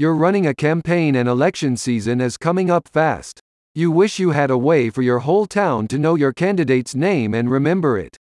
[0.00, 3.40] You're running a campaign and election season is coming up fast.
[3.74, 7.34] You wish you had a way for your whole town to know your candidate's name
[7.34, 8.16] and remember it.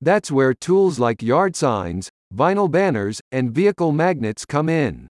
[0.00, 5.08] That's where tools like yard signs, vinyl banners, and vehicle magnets come in.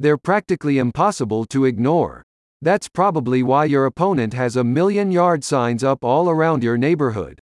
[0.00, 2.22] They're practically impossible to ignore.
[2.62, 7.38] That's probably why your opponent has a million yard signs up all around your neighborhood.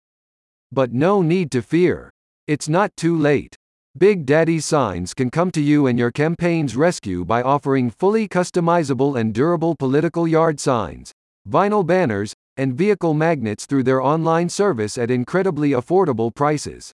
[0.72, 2.10] But no need to fear.
[2.48, 3.54] It's not too late.
[3.98, 9.18] Big Daddy Signs can come to you and your campaign's rescue by offering fully customizable
[9.18, 11.10] and durable political yard signs,
[11.48, 16.92] vinyl banners, and vehicle magnets through their online service at incredibly affordable prices.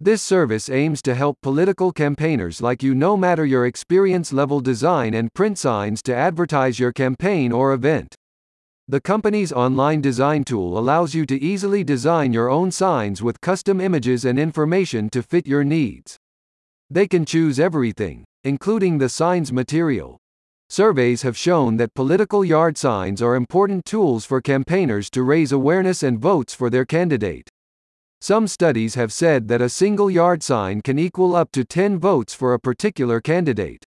[0.00, 5.14] This service aims to help political campaigners like you no matter your experience level design
[5.14, 8.16] and print signs to advertise your campaign or event.
[8.90, 13.80] The company's online design tool allows you to easily design your own signs with custom
[13.80, 16.16] images and information to fit your needs.
[16.90, 20.18] They can choose everything, including the sign's material.
[20.68, 26.02] Surveys have shown that political yard signs are important tools for campaigners to raise awareness
[26.02, 27.48] and votes for their candidate.
[28.20, 32.34] Some studies have said that a single yard sign can equal up to 10 votes
[32.34, 33.84] for a particular candidate.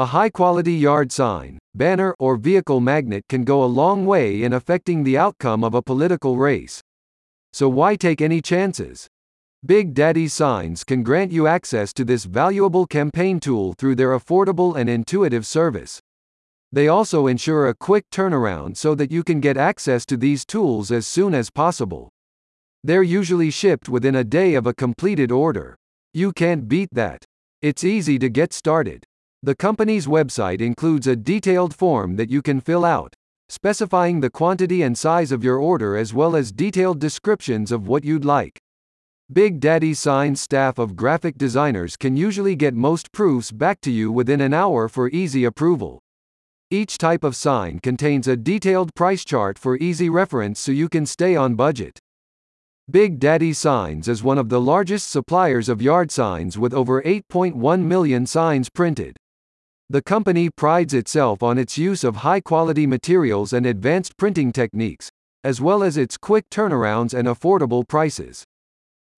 [0.00, 5.04] A high-quality yard sign, banner or vehicle magnet can go a long way in affecting
[5.04, 6.80] the outcome of a political race.
[7.52, 9.06] So why take any chances?
[9.62, 14.74] Big Daddy Signs can grant you access to this valuable campaign tool through their affordable
[14.74, 16.00] and intuitive service.
[16.72, 20.90] They also ensure a quick turnaround so that you can get access to these tools
[20.90, 22.08] as soon as possible.
[22.82, 25.76] They're usually shipped within a day of a completed order.
[26.14, 27.22] You can't beat that.
[27.60, 29.04] It's easy to get started.
[29.42, 33.14] The company's website includes a detailed form that you can fill out,
[33.48, 38.04] specifying the quantity and size of your order as well as detailed descriptions of what
[38.04, 38.60] you'd like.
[39.32, 44.12] Big Daddy Sign's staff of graphic designers can usually get most proofs back to you
[44.12, 46.00] within an hour for easy approval.
[46.70, 51.06] Each type of sign contains a detailed price chart for easy reference so you can
[51.06, 51.98] stay on budget.
[52.90, 57.84] Big Daddy Signs is one of the largest suppliers of yard signs with over 8.1
[57.84, 59.16] million signs printed.
[59.92, 65.10] The company prides itself on its use of high-quality materials and advanced printing techniques,
[65.42, 68.44] as well as its quick turnarounds and affordable prices.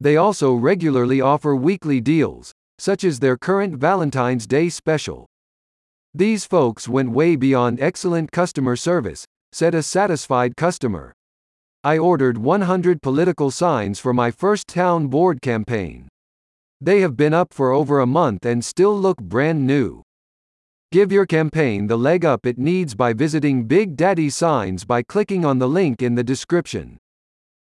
[0.01, 5.27] They also regularly offer weekly deals, such as their current Valentine's Day special.
[6.15, 11.13] These folks went way beyond excellent customer service, said a satisfied customer.
[11.85, 16.09] I ordered 100 political signs for my first town board campaign.
[16.81, 20.03] They have been up for over a month and still look brand new.
[20.93, 25.43] Give your campaign the leg up it needs by visiting Big Daddy Signs by clicking
[25.43, 26.99] on the link in the description.